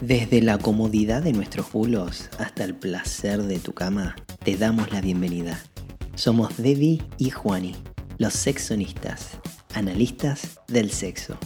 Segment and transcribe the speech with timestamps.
[0.00, 5.02] Desde la comodidad de nuestros bulos hasta el placer de tu cama, te damos la
[5.02, 5.60] bienvenida.
[6.14, 7.76] Somos Debbie y Juani,
[8.16, 9.32] los sexonistas,
[9.74, 11.36] analistas del sexo.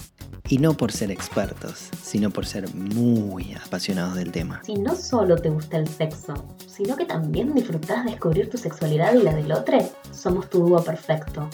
[0.48, 4.61] Y no por ser expertos, sino por ser muy apasionados del tema.
[4.64, 6.34] Si no solo te gusta el sexo,
[6.64, 9.79] sino que también disfrutás descubrir tu sexualidad y la del otro,
[10.12, 11.50] somos tu dúo perfecto.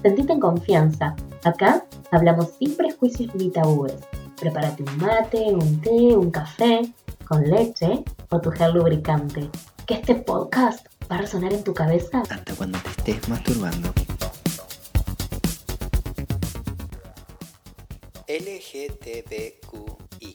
[0.00, 1.14] Sentite en confianza.
[1.44, 3.96] Acá hablamos sin prejuicios ni tabúes
[4.40, 6.92] Prepárate un mate, un té, un café
[7.26, 9.50] con leche o tu gel lubricante.
[9.84, 13.92] Que este podcast va a resonar en tu cabeza hasta cuando te estés masturbando.
[18.28, 20.34] LGTBQI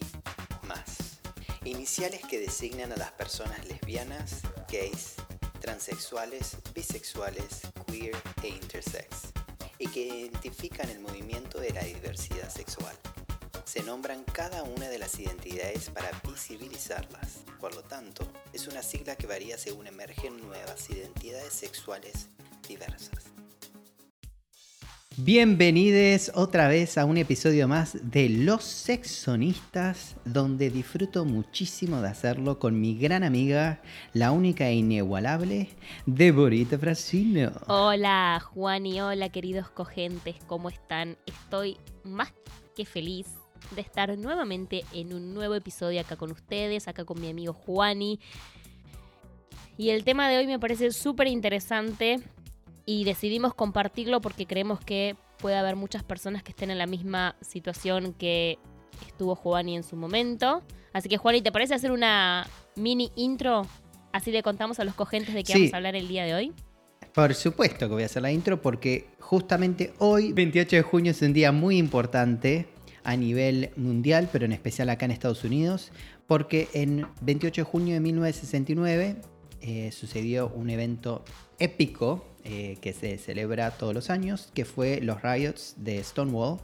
[1.63, 5.15] Iniciales que designan a las personas lesbianas, gays,
[5.61, 9.31] transexuales, bisexuales, queer e intersex
[9.79, 12.93] y que identifican el movimiento de la diversidad sexual
[13.65, 17.43] se nombran cada una de las identidades para visibilizarlas.
[17.59, 22.29] Por lo tanto, es una sigla que varía según emergen nuevas identidades sexuales
[22.67, 23.23] diversas.
[25.15, 32.57] Bienvenidos otra vez a un episodio más de Los Sexonistas, donde disfruto muchísimo de hacerlo
[32.57, 33.79] con mi gran amiga,
[34.13, 35.69] la única e inigualable,
[36.07, 37.51] Deborita Frasino.
[37.67, 41.15] Hola Juan y hola queridos cogentes, ¿cómo están?
[41.27, 42.33] Estoy más
[42.75, 43.27] que feliz
[43.71, 48.19] de estar nuevamente en un nuevo episodio acá con ustedes, acá con mi amigo Juani.
[49.77, 52.19] Y el tema de hoy me parece súper interesante
[52.85, 57.35] y decidimos compartirlo porque creemos que puede haber muchas personas que estén en la misma
[57.41, 58.59] situación que
[59.07, 60.61] estuvo Juani en su momento.
[60.93, 63.65] Así que Juani, ¿te parece hacer una mini intro?
[64.11, 66.53] Así le contamos a los cogentes de qué vamos a hablar el día de hoy.
[67.13, 71.21] Por supuesto que voy a hacer la intro porque justamente hoy, 28 de junio, es
[71.21, 72.67] un día muy importante
[73.03, 75.91] a nivel mundial, pero en especial acá en Estados Unidos,
[76.27, 79.17] porque en 28 de junio de 1969
[79.61, 81.23] eh, sucedió un evento
[81.59, 86.59] épico eh, que se celebra todos los años, que fue los riots de Stonewall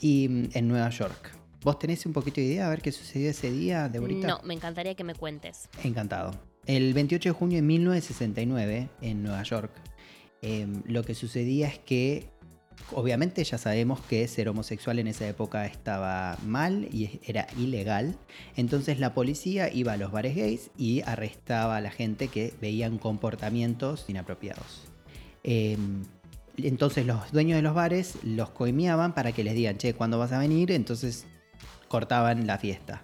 [0.00, 1.36] y, mm, en Nueva York.
[1.62, 4.26] ¿Vos tenés un poquito de idea a ver qué sucedió ese día, Deborita?
[4.26, 5.68] No, me encantaría que me cuentes.
[5.84, 6.32] Encantado.
[6.66, 9.70] El 28 de junio de 1969, en Nueva York,
[10.40, 12.30] em, lo que sucedía es que
[12.92, 18.16] obviamente ya sabemos que ser homosexual en esa época estaba mal y era ilegal.
[18.56, 22.98] Entonces la policía iba a los bares gays y arrestaba a la gente que veían
[22.98, 24.84] comportamientos inapropiados.
[25.44, 26.04] Em,
[26.56, 30.32] entonces los dueños de los bares los coimiaban para que les digan, che, ¿cuándo vas
[30.32, 30.70] a venir?
[30.70, 31.26] Entonces
[31.88, 33.02] cortaban la fiesta.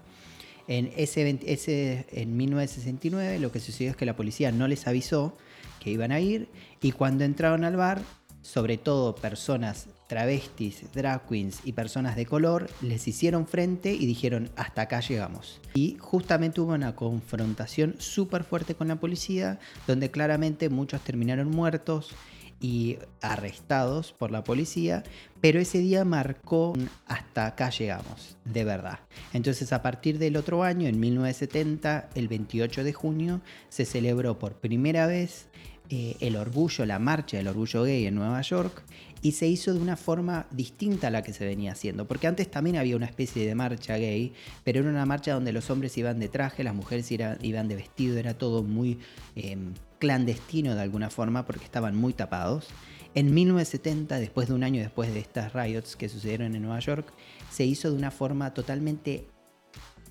[0.66, 5.36] En, ese, ese, en 1969 lo que sucedió es que la policía no les avisó
[5.80, 6.48] que iban a ir
[6.82, 8.02] y cuando entraron al bar
[8.48, 14.48] sobre todo personas travestis, drag queens y personas de color, les hicieron frente y dijeron
[14.56, 15.60] hasta acá llegamos.
[15.74, 22.14] Y justamente hubo una confrontación súper fuerte con la policía, donde claramente muchos terminaron muertos
[22.58, 25.04] y arrestados por la policía,
[25.42, 26.72] pero ese día marcó
[27.06, 29.00] hasta acá llegamos, de verdad.
[29.34, 34.54] Entonces a partir del otro año, en 1970, el 28 de junio, se celebró por
[34.54, 35.48] primera vez
[35.90, 38.82] eh, el orgullo, la marcha del orgullo gay en Nueva York
[39.22, 42.50] y se hizo de una forma distinta a la que se venía haciendo, porque antes
[42.50, 44.32] también había una especie de marcha gay,
[44.64, 48.18] pero era una marcha donde los hombres iban de traje, las mujeres iban de vestido,
[48.18, 48.98] era todo muy
[49.34, 52.68] em, clandestino de alguna forma porque estaban muy tapados.
[53.14, 57.12] En 1970, después de un año después de estas riots que sucedieron en Nueva York,
[57.50, 59.26] se hizo de una forma totalmente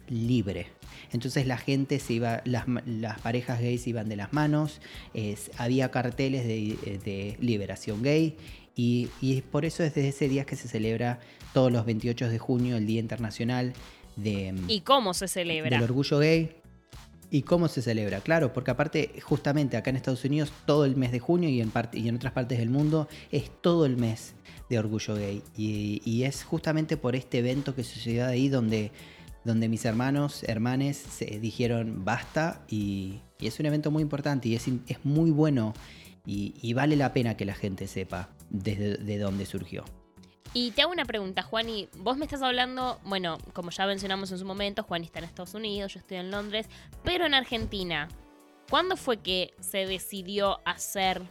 [0.09, 0.76] libre.
[1.11, 2.65] Entonces la gente se iba, las,
[3.21, 4.81] parejas gays iban de las manos,
[5.57, 8.37] había carteles de, liberación gay
[8.75, 11.19] y, por eso es desde ese día que se celebra
[11.53, 13.73] todos los 28 de junio el Día Internacional
[14.15, 14.53] de...
[14.67, 15.69] ¿Y cómo se celebra?
[15.69, 16.57] Del orgullo gay.
[17.29, 18.21] ¿Y cómo se celebra?
[18.21, 21.71] Claro, porque aparte, justamente acá en Estados Unidos, todo el mes de junio y en,
[21.93, 24.33] y en otras partes del mundo es todo el mes
[24.69, 25.43] de orgullo gay.
[25.57, 28.91] Y, y es justamente por este evento que sucedió ahí donde
[29.47, 34.67] donde mis hermanos, hermanes, se dijeron basta y, es un evento muy importante y es,
[34.87, 35.73] es muy bueno
[36.25, 39.85] y, vale la pena que la gente sepa desde de dónde surgió.
[40.53, 41.87] Y te hago una pregunta, Juani.
[41.97, 45.53] Vos me estás hablando, bueno, como ya mencionamos en su momento, Juani está en Estados
[45.53, 46.67] Unidos, yo estoy en Londres,
[47.03, 48.09] pero en Argentina,
[48.69, 51.21] ¿cuándo fue que se decidió hacer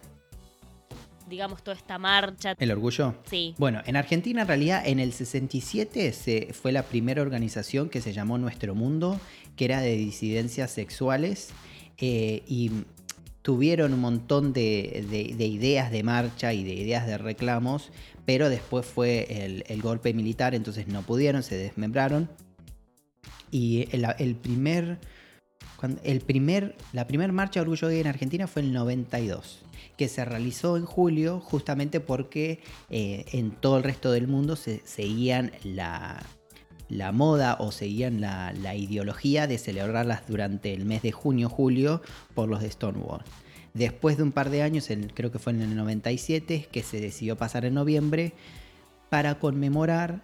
[1.27, 2.55] digamos, toda esta marcha.
[2.59, 3.15] ¿El orgullo?
[3.29, 3.55] Sí.
[3.59, 8.13] Bueno, en Argentina en realidad en el 67 se, fue la primera organización que se
[8.13, 9.21] llamó Nuestro Mundo,
[9.57, 11.51] que era de disidencias sexuales
[11.99, 12.71] eh, y
[13.43, 15.07] tuvieron un montón de,
[15.39, 17.93] ideas de marcha y de ideas de reclamos,
[18.25, 22.29] pero después fue el, golpe militar, entonces no pudieron, se desmembraron.
[23.53, 24.99] Y el, el primer,
[25.77, 29.63] cuando- el primer, la primera marcha de orgullo gay en Argentina fue en el 92,
[29.97, 34.83] que se realizó en julio justamente porque eh, en todo el resto del mundo se
[34.85, 36.23] seguían la,
[36.89, 42.03] la moda o seguían la, la ideología de celebrarlas durante el mes de junio, julio,
[42.35, 43.23] por los de Stonewall.
[43.75, 47.37] Después de un par de años, creo que fue en el 97, que se decidió
[47.37, 48.33] pasar en noviembre
[49.11, 50.23] para conmemorar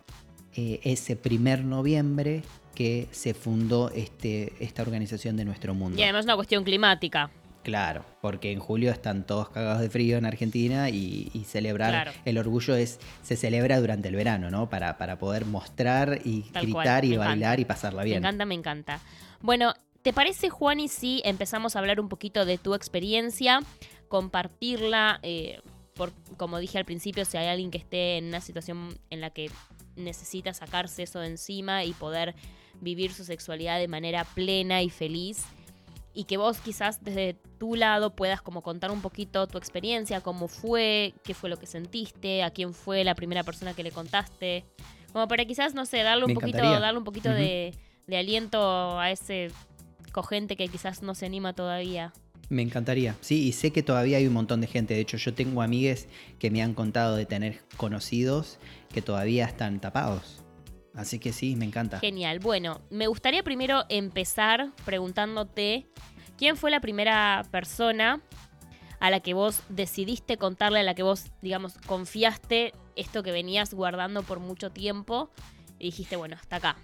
[0.56, 2.42] eh, ese primer noviembre
[2.74, 5.98] que se fundó este, esta organización de nuestro mundo.
[5.98, 7.30] Y además una cuestión climática.
[7.62, 12.12] Claro, porque en julio están todos cagados de frío en Argentina y, y celebrar Claro.
[12.24, 14.68] el orgullo es se celebra durante el verano, ¿no?
[14.68, 17.60] Para, para poder mostrar y Tal cual, gritar y me bailar encanta.
[17.60, 18.18] y pasarla Me bien.
[18.18, 19.00] encanta, me encanta.
[19.42, 23.60] Bueno, ¿te parece, Juani, si empezamos a hablar un poquito de tu experiencia,
[24.08, 25.20] compartirla?
[25.22, 25.60] eh,
[25.94, 29.30] por, como dije al principio, si hay alguien que esté en una situación en la
[29.30, 29.50] que
[29.96, 32.34] necesita sacarse eso de encima y poder
[32.80, 35.44] vivir su sexualidad de manera plena y feliz.
[36.14, 40.46] Y que vos quizás desde tu lado puedas como contar un poquito tu experiencia, cómo
[40.46, 44.64] fue, qué fue lo que sentiste, a quién fue la primera persona que le contaste.
[45.12, 47.74] Como para quizás, no sé, darle un Me poquito, darle un poquito de,
[48.06, 49.50] de aliento a ese
[50.12, 52.12] cogente que quizás no se anima todavía.
[52.48, 53.16] Me encantaría.
[53.20, 54.94] Sí, y sé que todavía hay un montón de gente.
[54.94, 56.08] De hecho, yo tengo amigues
[56.38, 58.58] que me han contado de tener conocidos
[58.92, 60.42] que todavía están tapados.
[60.94, 62.00] Así que sí, me encanta.
[62.00, 62.38] Genial.
[62.40, 65.86] Bueno, me gustaría primero empezar preguntándote
[66.36, 68.20] quién fue la primera persona
[69.00, 73.74] a la que vos decidiste contarle, a la que vos, digamos, confiaste esto que venías
[73.74, 75.30] guardando por mucho tiempo
[75.78, 76.76] y dijiste, bueno, hasta acá.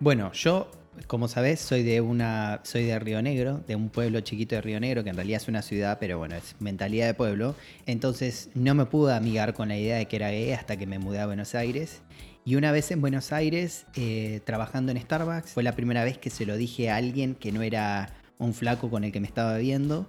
[0.00, 0.70] Bueno, yo,
[1.06, 2.60] como sabés, soy de una.
[2.64, 5.48] soy de Río Negro, de un pueblo chiquito de Río Negro, que en realidad es
[5.48, 7.54] una ciudad, pero bueno, es mentalidad de pueblo.
[7.86, 10.98] Entonces no me pude amigar con la idea de que era gay hasta que me
[10.98, 12.02] mudé a Buenos Aires.
[12.44, 16.28] Y una vez en Buenos Aires, eh, trabajando en Starbucks, fue la primera vez que
[16.28, 19.56] se lo dije a alguien que no era un flaco con el que me estaba
[19.58, 20.08] viendo.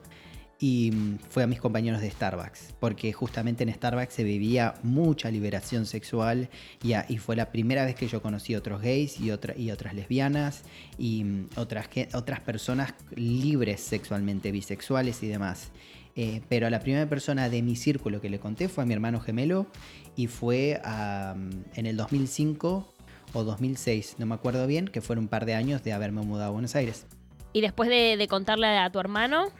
[0.63, 5.29] Y mm, fue a mis compañeros de Starbucks, porque justamente en Starbucks se vivía mucha
[5.29, 6.49] liberación sexual
[6.81, 9.25] y, fue la primera vez que yo conocí otros gays y,
[9.57, 10.63] y otras lesbianas
[10.97, 15.73] y mm, otras, otras personas libres sexualmente, bisexuales y demás.
[16.15, 19.19] Eh, pero la primera persona de mi círculo que le conté fue a mi hermano
[19.19, 19.67] gemelo
[20.15, 22.87] y fue mm, en el 2005
[23.33, 26.51] o 2006, no me acuerdo bien, que fueron un par de años de haberme mudado
[26.51, 27.05] a Buenos Aires.
[27.51, 29.51] Y después de, de contarle a tu hermano,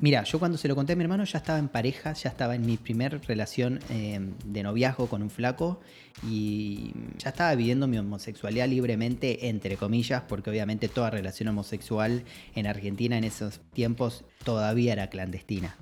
[0.00, 2.54] Mira, yo cuando se lo conté a mi hermano ya estaba en pareja, ya estaba
[2.54, 5.80] en mi primer relación eh, de noviazgo con un flaco
[6.22, 12.22] y ya estaba viviendo mi homosexualidad libremente, entre comillas, porque obviamente toda relación homosexual
[12.54, 15.76] en Argentina en esos tiempos todavía era clandestina.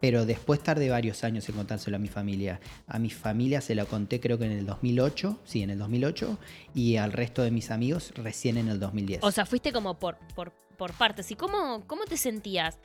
[0.00, 2.58] Pero después tardé varios años en contárselo a mi familia.
[2.86, 6.38] A mi familia se lo conté creo que en el 2008, sí, en el 2008,
[6.74, 9.22] y al resto de mis amigos recién en el 2010.
[9.22, 11.30] o sea, fuiste como por, por, por partes.
[11.30, 12.78] ¿Y cómo, cómo te sentías?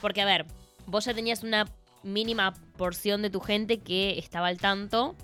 [0.00, 0.46] Porque, a ver,
[0.86, 1.66] vos ya tenías una
[2.02, 5.16] mínima porción de tu gente que estaba al tanto,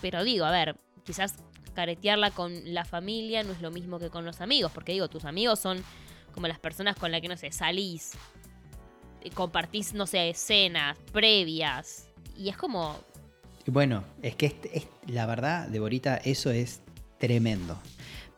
[0.00, 1.36] pero digo, a ver, quizás
[1.74, 5.24] caretearla con la familia no es lo mismo que con los amigos, porque digo, tus
[5.24, 5.82] amigos son
[6.34, 8.12] como las personas con las que, no sé, salís,
[9.22, 12.96] eh, compartís, no sé, escenas previas, y es como,
[13.66, 16.80] Bueno, es que es- la verdad, Deborita, eso es
[17.18, 17.78] tremendo.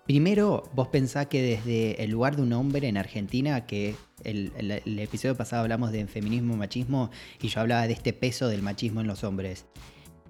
[0.05, 3.95] Primero, vos pensás que desde el lugar de un hombre en Argentina, que
[4.25, 8.63] el, el- episodio pasado hablamos de feminismo, machismo, y yo hablaba de este peso del
[8.63, 9.65] machismo en los hombres.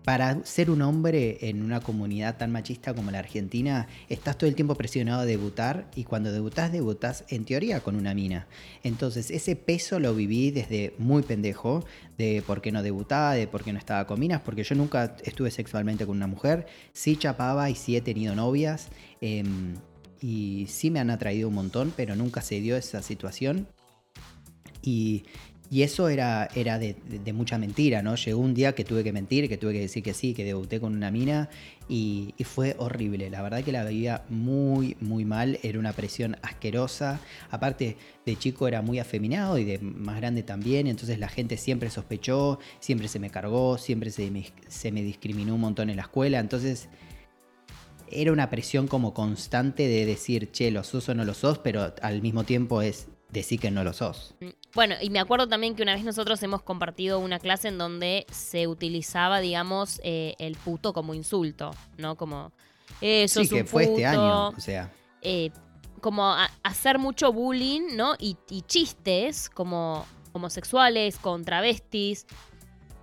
[0.05, 4.57] Para ser un hombre en una comunidad tan machista como la Argentina, estás todo el
[4.57, 8.49] tiempo presionado a debutar y cuando debutás, debutás en teoría con una mina.
[8.83, 11.85] Entonces ese peso lo viví desde muy pendejo,
[12.19, 15.17] de por qué no debutaba, de por qué no estaba con minas, porque yo nunca
[15.25, 18.89] estuve sexualmente con una mujer, sí chapaba y sí he tenido novias,
[19.21, 19.77] em,
[20.21, 23.69] y sí me han atraído un montón, pero nunca se dio esa situación.
[24.83, 25.25] Y,
[25.73, 26.95] y eso era, era de,
[27.33, 28.15] mucha mentira, ¿no?
[28.15, 30.79] Llegó un día que tuve que mentir, que tuve que decir que sí, que debuté
[30.81, 31.49] con una mina
[31.89, 33.31] y, fue horrible.
[33.31, 35.59] La verdad que la vivía muy, muy mal.
[35.63, 37.21] Era una presión asquerosa.
[37.51, 40.89] Aparte, de chico era muy afeminado y de más grande también.
[40.89, 45.55] Entonces la gente siempre sospechó, siempre se me cargó, siempre se me, se me discriminó
[45.55, 46.39] un montón en la escuela.
[46.39, 46.91] Entonces
[48.11, 51.95] era una presión como constante de decir, che, lo sos o no lo sos, pero
[52.03, 54.35] al mismo tiempo es decir que no lo sos.
[54.75, 58.27] Bueno, y me acuerdo también que una vez nosotros hemos compartido una clase en donde
[58.31, 62.15] se utilizaba, digamos, eh, el puto como insulto, ¿no?
[62.17, 62.53] Como,
[63.01, 64.93] eh, sos sí, que un fue este año, o sea.
[65.23, 65.51] eh,
[66.01, 68.15] como a- hacer mucho bullying, ¿no?
[68.19, 72.27] Y, y chistes como homosexuales, con travestis.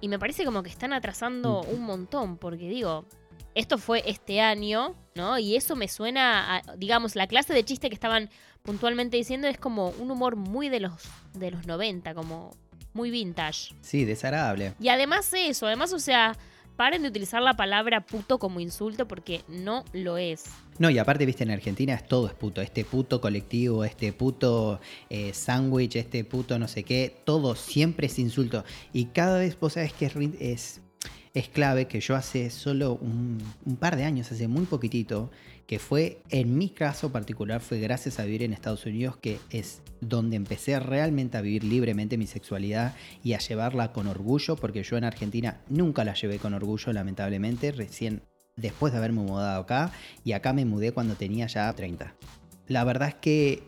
[0.01, 1.73] Y me parece como que están atrasando Mm.
[1.75, 3.05] un montón, porque digo,
[3.55, 5.39] esto fue este año, ¿no?
[5.39, 8.29] Y eso me suena a, digamos, la clase de chiste que estaban
[8.63, 10.93] puntualmente diciendo es como un humor muy de los,
[11.33, 12.51] de los 90, como
[12.93, 13.73] muy vintage.
[13.81, 14.73] Sí, desagradable.
[14.79, 16.37] Y además eso, además, o sea,
[16.79, 20.45] paren de utilizar la palabra puto como insulto porque no lo es.
[20.77, 22.61] No, y aparte, viste, en Argentina es todo es puto.
[22.61, 28.17] Este puto colectivo, este puto eh, sándwich, este puto no sé qué, todo siempre es
[28.17, 28.63] insulto.
[28.93, 30.81] Y cada vez vos sabés que es, es,
[31.33, 35.31] es clave que yo hace solo un, un par de años, hace muy poquitito,
[35.69, 39.83] que fue, en mi caso particular, fue gracias a vivir en Estados Unidos, que es
[40.01, 44.97] donde empecé realmente a vivir libremente mi sexualidad y a llevarla con orgullo, porque yo
[44.97, 48.23] en Argentina nunca la llevé con orgullo, lamentablemente, recién
[48.55, 49.91] después de haberme mudado acá,
[50.23, 52.15] y acá me mudé cuando tenía ya 30.
[52.65, 53.61] La verdad es que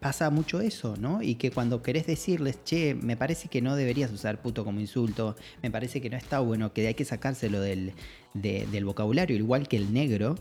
[0.00, 1.22] pasa mucho eso, ¿no?
[1.22, 5.34] Y que cuando querés decirles, che, me parece que no deberías usar puto como insulto,
[5.62, 7.94] me parece que no está bueno, que hay que sacárselo del,
[8.34, 10.34] del vocabulario, igual que el negro,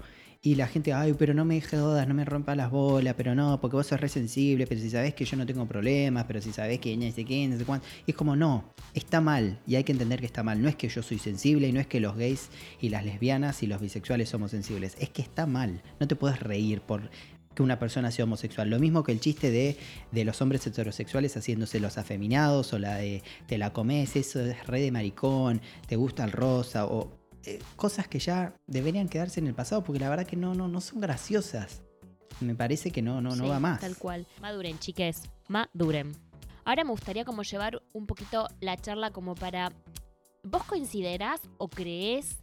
[0.48, 3.60] y la gente, ay, pero no me jodas, no me rompa las bolas, pero no,
[3.60, 6.54] porque vos sos re sensible, pero si sabés que yo no tengo problemas, pero si
[6.54, 7.86] sabés que no sé qué, no sé cuánto.
[8.06, 8.64] Y es como, no,
[8.94, 10.62] está mal, y hay que entender que está mal.
[10.62, 12.50] No es que yo soy sensible, y no es que los gays
[12.80, 15.82] y las lesbianas y los bisexuales somos sensibles, es que está mal.
[16.00, 17.10] No te puedes reír por
[17.54, 18.70] que una persona sea homosexual.
[18.70, 19.76] Lo mismo que el chiste de,
[20.14, 24.66] de los hombres heterosexuales haciéndose los afeminados, o la de te la comes, eso es
[24.66, 27.17] re de maricón, te gusta el rosa, o
[27.48, 30.68] eh, cosas que ya deberían quedarse en el pasado porque la verdad que no, no,
[30.68, 31.82] no son graciosas.
[32.42, 33.80] Me parece que no, no, no va más.
[33.80, 34.28] Tal cual.
[34.42, 35.22] Maduren, chiques.
[35.48, 36.14] Maduren.
[36.66, 39.72] Ahora me gustaría como llevar un poquito la charla como para...
[40.44, 42.40] ¿Vos considerás o crees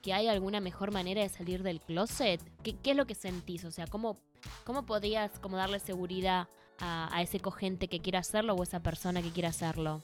[0.00, 2.40] que hay alguna mejor manera de salir del closet?
[2.62, 3.66] ¿Qué, qué es lo que sentís?
[3.66, 4.16] O sea, ¿cómo,
[4.64, 6.48] cómo podrías como darle seguridad
[6.80, 10.00] a, a ese cogente que quiera hacerlo o esa persona que quiera hacerlo?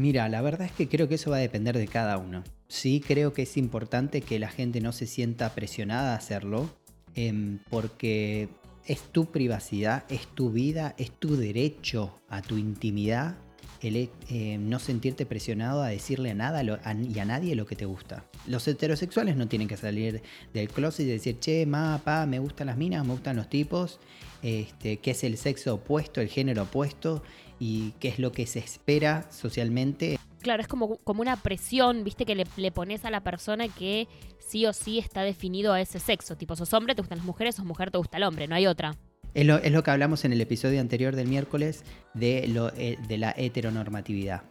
[0.00, 2.42] Mira, la verdad es que creo que eso va a depender de cada uno.
[2.68, 6.70] Sí creo que es importante que la gente no se sienta presionada a hacerlo,
[7.14, 8.48] em, porque
[8.86, 13.36] es tu privacidad, es tu vida, es tu derecho a tu intimidad,
[13.82, 17.84] el eh, no sentirte presionado a decirle a nada y a nadie lo que te
[17.84, 18.24] gusta.
[18.46, 20.22] Los heterosexuales no tienen que salir
[20.54, 24.00] del closet y decir, che, ma, pa, me gustan las minas, me gustan los tipos,
[24.40, 27.22] este, que es el sexo opuesto, el género opuesto
[27.60, 30.18] y qué es lo que se espera socialmente.
[30.40, 34.66] Claro, es como, como una presión, viste, que le, pones a la persona que sí
[34.66, 36.36] o sí está definido a ese sexo.
[36.36, 38.66] Tipo, sos hombre, te gustan las mujeres, sos mujer, te gusta el hombre, no hay
[38.66, 38.96] otra.
[39.34, 42.98] Es lo, es lo que hablamos en el episodio anterior del miércoles de, lo, eh,
[43.06, 44.42] de la heteronormatividad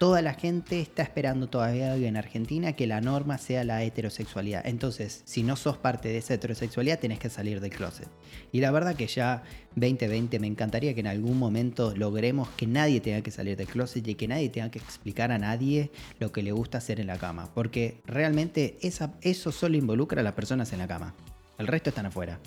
[0.00, 4.66] toda la gente está esperando todavía hoy en Argentina que la norma sea la heterosexualidad.
[4.66, 8.08] Entonces, si no sos parte de esa heterosexualidad, tenés que salir del closet.
[8.50, 9.42] Y la verdad que ya
[9.76, 14.08] 2020 me encantaría que en algún momento logremos que nadie tenga que salir del closet
[14.08, 17.18] y que nadie tenga que explicar a nadie lo que le gusta hacer en la
[17.18, 17.50] cama.
[17.52, 21.14] Porque realmente eso solo involucra a las personas en la cama.
[21.58, 22.40] El resto están afuera.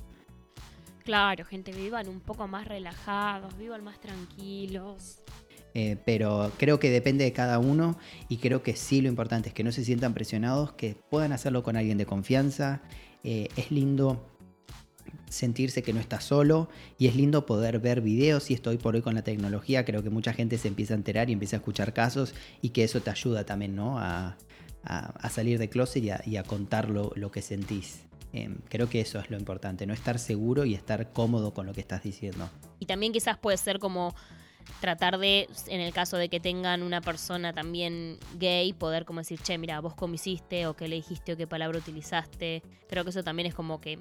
[1.04, 5.20] Claro, gente, vivan un poco más relajados, vivan más tranquilos.
[5.76, 7.98] Eh, pero creo que depende de cada uno
[8.30, 11.64] y creo que sí lo importante es que no se sientan presionados, que puedan hacerlo
[11.64, 12.82] con alguien de confianza.
[13.24, 14.30] Eh, es lindo
[15.30, 19.02] sentirse que no estás solo y es lindo poder ver videos y estoy por hoy
[19.02, 21.94] con la tecnología, creo que mucha gente se empieza a enterar y empieza a escuchar
[21.94, 23.98] casos y que eso te ayuda también ¿no?
[23.98, 24.38] a,
[25.30, 28.04] salir de closet y a, contar lo, que sentís.
[28.34, 31.74] Em, creo que eso es lo importante, no estar seguro y estar cómodo con lo
[31.74, 32.50] que estás diciendo.
[32.80, 34.14] Y también quizás puede ser como
[34.80, 39.40] tratar de, en el caso de que tengan una persona también gay, poder como decir,
[39.40, 42.64] che, mira, vos cómo hiciste, o qué le dijiste, o qué palabra utilizaste.
[42.90, 44.00] Creo que eso también es como que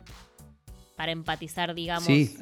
[0.97, 2.04] para empatizar, digamos.
[2.04, 2.37] Sí,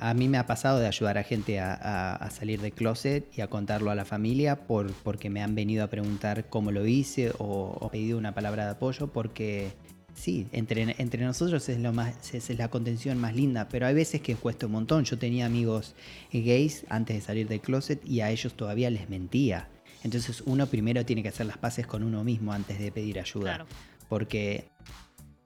[0.00, 3.48] a, mí me ha pasado de ayudar a gente a, salir de closet y a
[3.48, 7.76] contarlo a la familia por, porque me han venido a preguntar cómo lo hice o,
[7.80, 9.72] o pedido una palabra de apoyo porque
[10.18, 14.20] sí, entre, entre nosotros es, lo más, es la contención más linda, pero hay veces
[14.20, 15.04] que cuesta un montón.
[15.04, 15.94] Yo tenía amigos
[16.32, 19.68] gays antes de salir del closet y a ellos todavía les mentía.
[20.02, 23.66] Entonces uno primero tiene que hacer las paces con uno mismo antes de pedir ayuda,
[24.08, 24.68] porque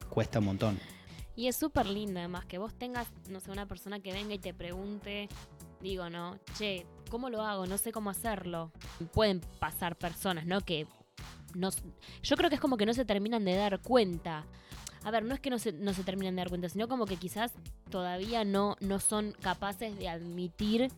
[0.09, 0.79] cuesta un montón.
[1.35, 4.38] Y es súper linda además que vos tengas, no sé, una persona que venga y
[4.38, 5.29] te pregunte,
[5.81, 6.38] digo, ¿no?
[6.59, 7.67] Che, ¿cómo lo hago?
[7.67, 8.71] No sé cómo hacerlo.
[9.12, 10.61] Pueden pasar personas, ¿no?
[10.61, 10.87] Que
[11.54, 11.71] no,
[12.23, 14.44] yo creo que es como que no se terminan de dar cuenta.
[15.04, 17.06] A ver, no es que no se, no se terminen de dar cuenta, sino como
[17.06, 17.52] que quizás
[17.90, 20.90] todavía no, no son capaces de admitir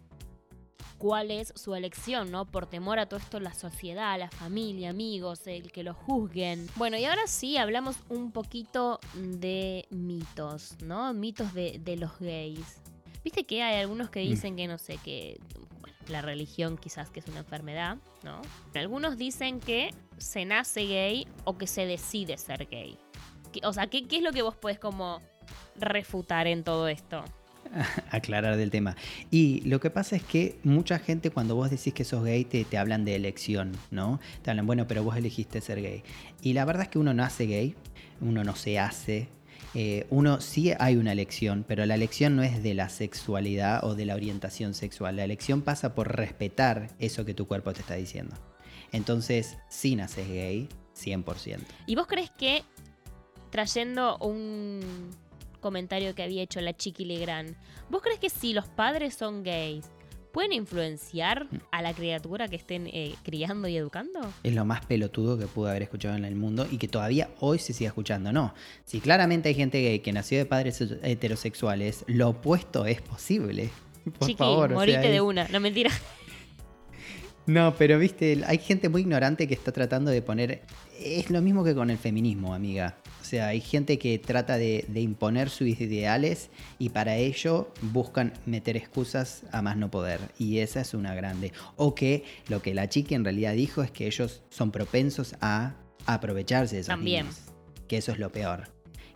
[0.98, 2.46] cuál es su elección, ¿no?
[2.46, 6.66] Por temor a todo esto, la sociedad, la familia, amigos, el que lo juzguen.
[6.76, 11.12] Bueno, y ahora sí, hablamos un poquito de mitos, ¿no?
[11.14, 12.80] Mitos de, de los gays.
[13.24, 14.28] Viste que hay algunos que mm.
[14.28, 15.40] dicen que, no sé, que
[16.08, 18.42] la religión quizás que es una enfermedad, ¿no?
[18.74, 22.98] Algunos dicen que se nace gay o que se decide ser gay.
[23.62, 25.20] o sea, ¿qué, ¿qué es lo que vos podés como
[25.76, 27.24] refutar en todo esto?
[28.10, 28.96] aclarar del tema.
[29.30, 32.64] Y lo que pasa es que mucha gente cuando vos decís que sos gay te,
[32.64, 34.20] te, hablan de elección, ¿no?
[34.42, 36.02] Te hablan, bueno, pero vos elegiste ser gay.
[36.42, 37.74] Y la verdad es que uno nace gay,
[38.20, 39.28] uno no se hace.
[39.74, 43.94] Eh, uno sí hay una elección, pero la elección no es de la sexualidad o
[43.94, 45.16] de la orientación sexual.
[45.16, 48.36] La elección pasa por respetar eso que tu cuerpo te está diciendo.
[48.92, 51.58] Entonces, sí naces gay, 100%.
[51.86, 52.62] ¿Y vos crees que
[53.50, 54.80] trayendo un
[55.64, 57.56] comentario que había hecho la Chiqui Legrand.
[57.88, 59.86] ¿Vos crees que si los padres son gays,
[60.34, 64.20] pueden influenciar a la criatura que estén eh, criando y educando?
[64.42, 67.60] Es lo más pelotudo que pude haber escuchado en el mundo y que todavía hoy
[67.60, 68.32] se sigue escuchando.
[68.32, 68.52] No,
[68.84, 73.70] si claramente hay gente gay que nació de padres heterosexuales, lo opuesto es posible.
[74.04, 75.90] Por Chiqui, favor, morite de una, no mentira.
[77.46, 80.62] No, pero viste, hay gente muy ignorante que está tratando de poner.
[80.98, 82.96] Es lo mismo que con el feminismo, amiga.
[83.24, 88.76] O sea, hay gente que trata de, imponer sus ideales y para ello buscan meter
[88.76, 90.20] excusas a más no poder.
[90.38, 91.50] Y esa es una grande.
[91.76, 95.72] O que lo que la chica en realidad dijo es que ellos son propensos a
[96.04, 97.26] aprovecharse de esos También.
[97.88, 98.68] Que eso es lo peor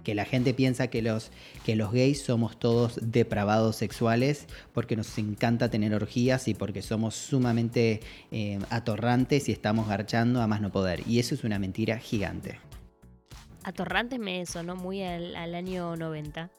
[0.04, 1.30] que la gente piensa que los,
[1.66, 7.14] que los gays somos todos depravados sexuales porque nos encanta tener orgías y porque somos
[7.14, 8.00] sumamente
[8.30, 11.02] eh, atorrantes y estamos garchando a más no poder.
[11.06, 12.58] Y eso es una mentira gigante.
[13.68, 16.50] Atorrantes me sonó muy al, año 90.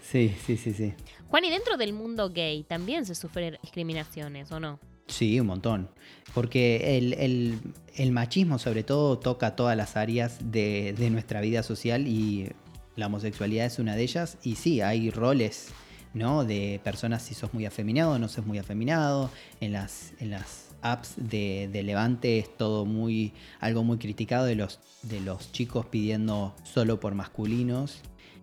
[0.00, 0.94] Sí, sí, sí, sí.
[1.26, 4.78] Juan, ¿y dentro del mundo gay también se sufren discriminaciones o no?
[5.08, 5.90] Sí, un montón.
[6.32, 12.52] Porque el, machismo sobre todo toca todas las áreas de, nuestra vida social y
[12.94, 14.38] la homosexualidad es una de ellas.
[14.44, 15.70] Y sí, hay roles,
[16.14, 16.44] ¿no?
[16.44, 19.28] De personas si sos muy afeminado o no sos muy afeminado.
[19.60, 24.80] En las, en las apps de, Levante es todo muy, algo muy criticado de los,
[25.02, 28.00] de los chicos pidiendo solo por masculinos.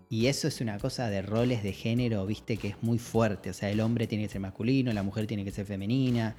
[0.09, 3.49] Y eso es una cosa de roles de género, viste, que es muy fuerte.
[3.49, 6.35] O sea, el hombre tiene que ser masculino, la mujer tiene que ser femenina.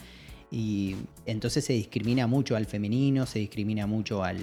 [0.51, 0.95] Y
[1.27, 4.39] entonces se discrimina mucho al femenino, se discrimina mucho al,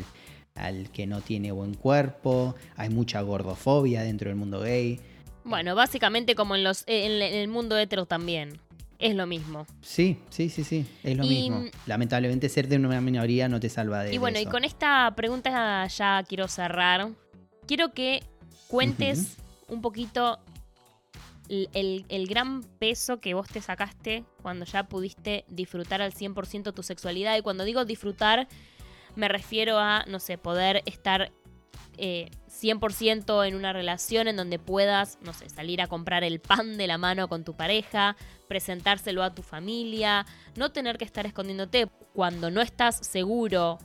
[0.56, 2.56] al que no tiene buen cuerpo.
[2.76, 5.00] Hay mucha gordofobia dentro del mundo gay.
[5.44, 8.60] Bueno, básicamente como en, los, en el mundo hetero también.
[9.02, 9.66] Es lo mismo.
[9.82, 11.66] Sí, sí, sí, sí, es lo mismo.
[11.88, 15.88] Lamentablemente ser de una minoría no te salva de Y bueno, y con esta pregunta
[15.88, 17.10] ya quiero cerrar.
[17.66, 18.24] Quiero que
[18.68, 19.38] cuentes
[19.68, 20.40] un poquito
[21.50, 27.36] el, gran peso que vos te sacaste cuando ya pudiste disfrutar al 100% tu sexualidad.
[27.38, 28.48] Y cuando digo disfrutar,
[29.16, 31.32] me refiero a, no sé, poder estar
[32.02, 36.78] 100% eh, en una relación en donde puedas, no sé, salir a comprar el pan
[36.78, 38.16] de la mano con tu pareja,
[38.48, 43.78] presentárselo a tu familia, no tener que estar escondiéndote cuando no estás seguro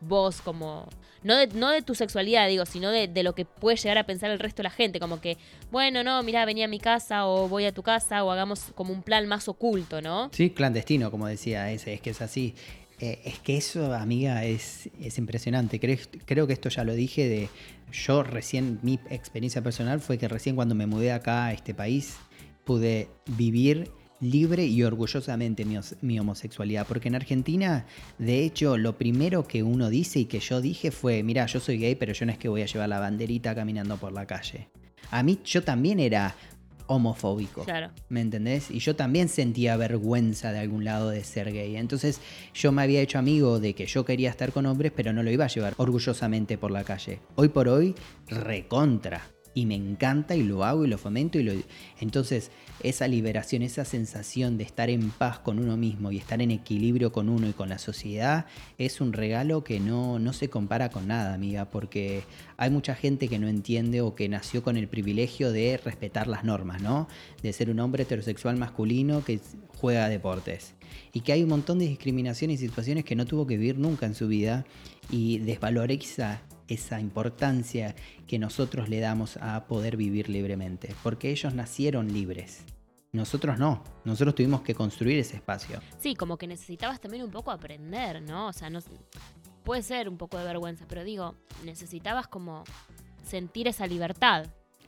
[0.00, 0.88] vos como
[1.22, 4.30] no de, no de tu sexualidad, digo, sino de, lo que puede llegar a pensar
[4.30, 5.00] el resto de la gente.
[5.00, 5.38] Como que,
[5.72, 8.92] bueno, no, mira, vení a mi casa o voy a tu casa o hagamos como
[8.92, 10.30] un plan más oculto, ¿no?
[10.32, 12.54] Sí, clandestino, como decía ese, es que es así.
[13.00, 15.78] Eh, es que eso, amiga, es, es impresionante.
[15.78, 17.48] Creo, que esto ya lo dije de
[17.92, 22.16] yo recién, mi experiencia personal fue que recién cuando me mudé acá a este país
[22.64, 25.66] pude vivir libre y orgullosamente
[26.00, 26.86] mi, homosexualidad.
[26.86, 27.84] Porque en Argentina,
[28.18, 31.78] de hecho, lo primero que uno dice y que yo dije fue, mira, yo soy
[31.78, 34.68] gay, pero yo no es que voy a llevar la banderita caminando por la calle.
[35.10, 36.34] A mí yo también era
[36.86, 37.64] homofóbico.
[37.64, 37.90] Claro.
[38.08, 38.70] ¿Me entendés?
[38.70, 41.76] Y yo también sentía vergüenza de algún lado de ser gay.
[41.76, 42.20] Entonces
[42.54, 45.30] yo me había hecho amigo de que yo quería estar con hombres, pero no lo
[45.30, 47.20] iba a llevar orgullosamente por la calle.
[47.34, 47.94] Hoy por hoy,
[48.28, 51.54] recontra y me encanta y lo hago y lo fomento y lo...
[51.98, 52.50] Entonces,
[52.82, 57.10] esa liberación, esa sensación de estar en paz con uno mismo y estar en equilibrio
[57.10, 58.44] con uno y con la sociedad
[58.76, 62.24] es un regalo que no, no se compara con nada, amiga, porque
[62.58, 66.44] hay mucha gente que no entiende o que nació con el privilegio de respetar las
[66.44, 67.08] normas, ¿no?
[67.42, 69.40] De ser un hombre heterosexual masculino que
[69.78, 70.74] juega deportes.
[71.14, 74.04] Y que hay un montón de discriminaciones y situaciones que no tuvo que vivir nunca
[74.04, 74.66] en su vida
[75.10, 77.94] y desvaloriza esa importancia
[78.26, 82.64] que nosotros le damos a poder vivir libremente, porque ellos nacieron libres.
[83.12, 85.80] Nosotros no, nosotros tuvimos que construir ese espacio.
[85.98, 88.48] Sí, como que necesitabas también un poco aprender, ¿no?
[88.48, 88.80] O sea, no,
[89.64, 92.64] puede ser un poco de vergüenza, pero digo, necesitabas como
[93.22, 94.46] sentir esa libertad.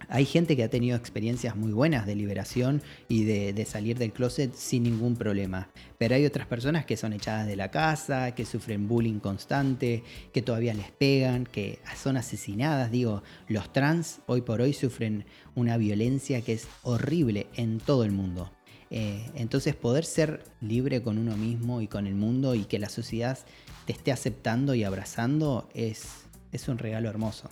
[0.09, 4.55] Hay gente que ha tenido experiencias muy buenas de liberación y de, salir del closet
[4.55, 5.69] sin ningún problema.
[5.99, 10.41] Pero hay otras personas que son echadas de la casa, que sufren bullying constante, que
[10.43, 12.91] todavía les pegan, que son asesinadas.
[12.91, 18.13] Digo, los trans hoy por hoy sufren una violencia que es horrible en todo el
[18.13, 18.51] mundo.
[18.91, 22.89] Eh, entonces poder ser libre con uno mismo y con el mundo y que la
[22.89, 23.39] sociedad
[23.85, 26.07] te esté aceptando y abrazando es,
[26.53, 27.51] es un regalo hermoso.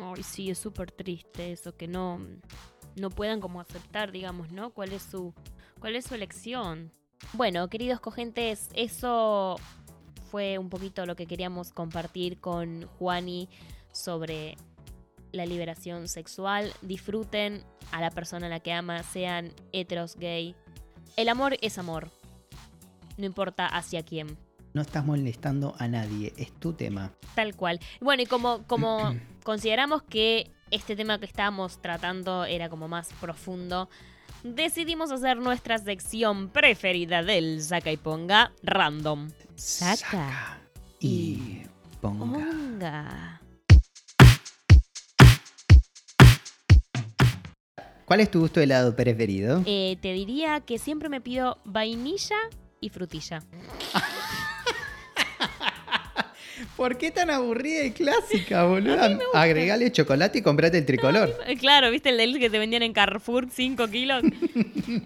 [0.00, 2.20] Ay, sí, es súper triste eso, que no,
[2.96, 4.70] no puedan como aceptar, digamos, ¿no?
[4.70, 5.34] ¿Cuál es su,
[5.80, 6.90] cuál es su elección?
[7.32, 9.56] Bueno, queridos cogentes, eso
[10.30, 13.48] fue un poquito lo que queríamos compartir con Juani
[13.92, 14.56] sobre
[15.32, 16.72] la liberación sexual.
[16.82, 20.54] Disfruten a la persona a la que ama, sean heteros, gay.
[21.16, 22.10] El amor es amor.
[23.16, 24.36] No importa hacia quién.
[24.74, 27.14] No estás molestando a nadie, es tu tema.
[27.34, 27.80] Tal cual.
[28.00, 29.14] Bueno, y como, como
[29.46, 33.88] consideramos que este tema que estábamos tratando era como más profundo,
[34.42, 39.30] decidimos hacer nuestra sección preferida del Saca y Ponga, random.
[39.54, 40.58] Saca,
[40.98, 41.62] y
[42.00, 42.24] ponga.
[42.24, 43.40] Ponga.
[48.04, 49.62] ¿Cuál es tu gusto de helado preferido?
[49.64, 52.36] Eh, te diría que siempre me pido vainilla
[52.80, 53.44] y frutilla.
[56.76, 59.18] ¿Por qué tan aburrida y clásica, boludo?
[59.34, 61.36] Agregale chocolate y comprate el tricolor.
[61.58, 64.22] Claro, ¿viste el del que te vendían en Carrefour 5 kilos?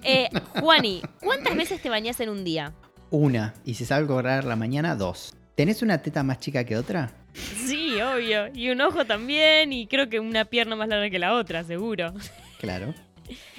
[0.03, 0.29] Eh,
[0.61, 2.75] Juani, ¿cuántas veces te bañas en un día?
[3.11, 3.55] Una.
[3.65, 5.35] Y si salgo a correr la mañana, dos.
[5.55, 7.13] ¿Tenés una teta más chica que otra?
[7.33, 8.49] Sí, obvio.
[8.55, 12.13] Y un ojo también, y creo que una pierna más larga que la otra, seguro.
[12.59, 12.95] Claro.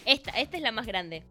[0.06, 1.24] Esta, esta es la más grande.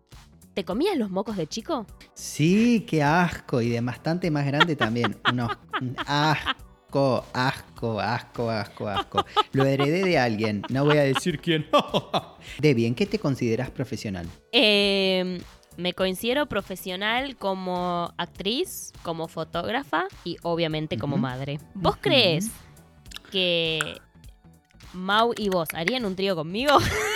[0.61, 1.87] ¿Te comías los mocos de chico?
[2.12, 3.62] Sí, qué asco.
[3.62, 5.16] Y de bastante más grande también.
[5.27, 9.25] Unos un asco, asco, asco, asco, asco.
[9.53, 10.66] Lo heredé de alguien.
[10.68, 11.66] No voy a decir quién.
[12.59, 14.27] Debbie, ¿en qué te consideras profesional?
[14.53, 15.40] Eh,
[15.79, 21.59] me considero profesional como actriz, como fotógrafa y obviamente como madre.
[21.73, 22.03] ¿Vos Ujú.
[22.03, 22.51] crees
[23.33, 23.96] que
[24.92, 26.77] Mau y vos harían un trío conmigo?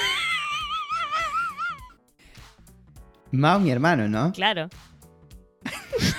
[3.39, 4.33] Mao, mi hermano, ¿no?
[4.33, 4.69] claro.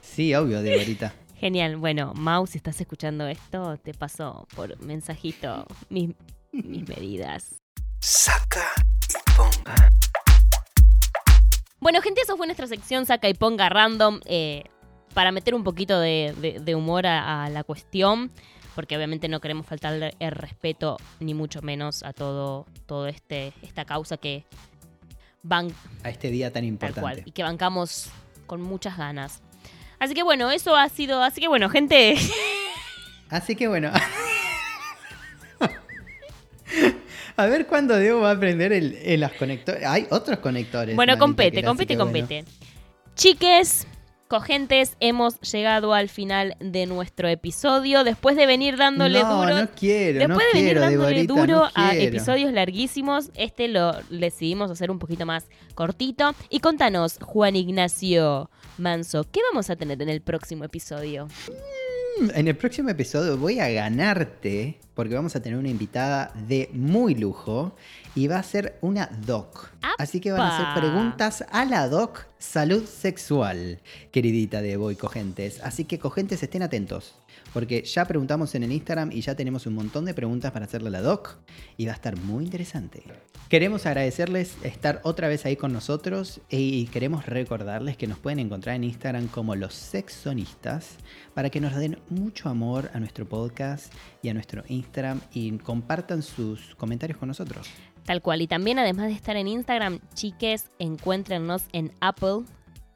[0.00, 1.14] Sí, obvio, Deborita.
[1.36, 1.76] Genial.
[1.76, 6.10] Bueno, Mau, si estás escuchando esto, te paso por mensajito mis,
[6.50, 7.60] mis medidas.
[8.00, 8.64] Saca
[9.08, 9.88] y ponga.
[11.80, 14.20] Bueno, gente, eso fue nuestra sección Saca y Ponga Random.
[14.24, 14.64] eh,
[15.14, 18.32] para meter un poquito de, de- de humor a, a la cuestión.
[18.74, 23.84] Porque obviamente no queremos faltarle el respeto, ni mucho menos a todo, todo este, esta
[23.84, 24.44] causa que
[26.02, 27.00] A este día tan importante.
[27.00, 27.22] cual.
[27.24, 28.10] Y que bancamos
[28.46, 29.40] con muchas ganas.
[29.98, 31.22] Así que bueno, eso ha sido.
[31.22, 32.16] Así que bueno, gente.
[33.30, 33.92] Así que bueno.
[37.36, 39.84] A ver cuándo Diego va a aprender el, conectores.
[39.86, 40.96] Hay otros conectores.
[40.96, 42.10] Bueno, compete, compete, bueno.
[42.10, 42.44] compete.
[43.14, 43.86] Chiques,
[44.28, 48.04] cogentes, hemos llegado al final de nuestro episodio.
[48.04, 49.58] Después de venir dándole no, duro.
[49.58, 53.68] No quiero, Después no de venir quiero, dándole Deborita, duro no a episodios larguísimos, este
[53.68, 56.34] lo decidimos hacer un poquito más cortito.
[56.50, 61.28] Y contanos, Juan Ignacio Manso, ¿qué vamos a tener en el próximo episodio?
[62.20, 67.14] En el próximo episodio voy a ganarte porque vamos a tener una invitada de muy
[67.14, 67.76] lujo
[68.16, 69.70] y va a ser una doc.
[69.98, 75.60] Así que van a hacer preguntas a la doc salud sexual, queridita de Boy Cogentes.
[75.62, 77.14] Así que Cogentes estén atentos
[77.52, 80.88] porque ya preguntamos en el Instagram y ya tenemos un montón de preguntas para hacerle
[80.88, 81.38] a la doc
[81.76, 83.02] y va a estar muy interesante.
[83.48, 88.76] Queremos agradecerles estar otra vez ahí con nosotros y queremos recordarles que nos pueden encontrar
[88.76, 90.96] en Instagram como los sexonistas
[91.34, 96.22] para que nos den mucho amor a nuestro podcast y a nuestro Instagram y compartan
[96.22, 97.68] sus comentarios con nosotros.
[98.04, 98.42] Tal cual.
[98.42, 102.44] Y también, además de estar en Instagram, chiques, encuéntrenos en Apple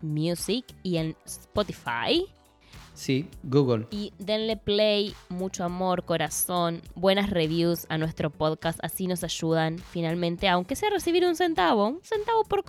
[0.00, 2.26] Music y en Spotify.
[2.94, 3.86] Sí, Google.
[3.90, 10.48] Y denle play, mucho amor, corazón, buenas reviews a nuestro podcast, así nos ayudan finalmente,
[10.48, 12.64] aunque sea recibir un centavo, un centavo por,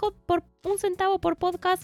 [0.63, 1.83] un centavo por podcast,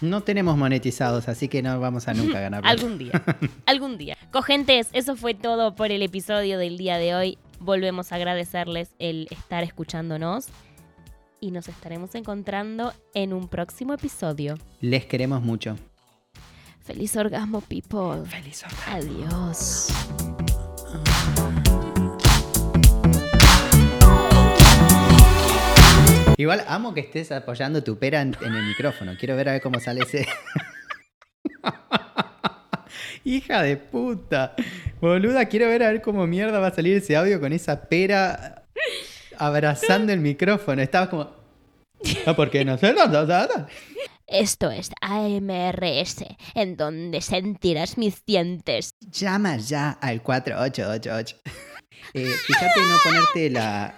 [0.00, 2.62] No tenemos monetizados, así que no vamos a nunca ganar.
[2.66, 3.22] algún día,
[3.66, 4.16] algún día.
[4.30, 7.38] Cogentes, eso fue todo por el episodio del día de hoy.
[7.58, 10.48] Volvemos a agradecerles el estar escuchándonos
[11.40, 14.56] y nos estaremos encontrando en un próximo episodio.
[14.80, 15.76] Les queremos mucho.
[16.84, 18.28] Feliz orgasmo, people.
[18.28, 19.88] Feliz Adiós.
[26.36, 29.12] Igual amo que estés apoyando tu pera en, en el micrófono.
[29.16, 30.26] Quiero ver a ver cómo sale ese.
[33.24, 34.56] Hija de puta.
[35.00, 38.64] Boluda, quiero ver a ver cómo mierda va a salir ese audio con esa pera
[39.38, 40.82] abrazando el micrófono.
[40.82, 41.30] Estaba como.
[42.26, 42.92] No, porque no sé.
[42.92, 43.66] no, no, no, no.
[44.32, 48.94] Esto es AMRS, en donde sentirás mis dientes.
[49.00, 51.36] Llama ya al 4888.
[52.14, 53.94] Eh, fíjate no ponerte la.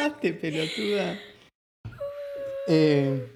[0.00, 1.18] pasaste, pelotuda.
[2.68, 3.32] Eh,